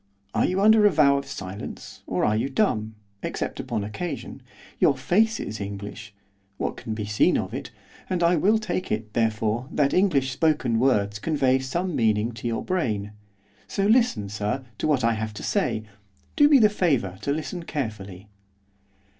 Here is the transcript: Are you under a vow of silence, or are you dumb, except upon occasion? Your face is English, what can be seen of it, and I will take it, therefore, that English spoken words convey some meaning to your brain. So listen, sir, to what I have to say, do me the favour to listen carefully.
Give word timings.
Are 0.33 0.45
you 0.47 0.59
under 0.61 0.87
a 0.87 0.89
vow 0.89 1.17
of 1.19 1.27
silence, 1.27 2.01
or 2.07 2.25
are 2.25 2.35
you 2.35 2.49
dumb, 2.49 2.95
except 3.21 3.59
upon 3.59 3.83
occasion? 3.83 4.41
Your 4.79 4.97
face 4.97 5.39
is 5.39 5.61
English, 5.61 6.11
what 6.57 6.75
can 6.75 6.95
be 6.95 7.05
seen 7.05 7.37
of 7.37 7.53
it, 7.53 7.69
and 8.09 8.23
I 8.23 8.35
will 8.35 8.57
take 8.57 8.91
it, 8.91 9.13
therefore, 9.13 9.67
that 9.71 9.93
English 9.93 10.31
spoken 10.31 10.79
words 10.79 11.19
convey 11.19 11.59
some 11.59 11.95
meaning 11.95 12.31
to 12.31 12.47
your 12.47 12.65
brain. 12.65 13.11
So 13.67 13.85
listen, 13.85 14.27
sir, 14.27 14.65
to 14.79 14.87
what 14.87 15.03
I 15.03 15.13
have 15.13 15.35
to 15.35 15.43
say, 15.43 15.83
do 16.35 16.49
me 16.49 16.57
the 16.57 16.67
favour 16.69 17.19
to 17.21 17.31
listen 17.31 17.61
carefully. 17.61 18.27